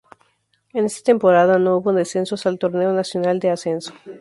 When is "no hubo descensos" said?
1.59-2.47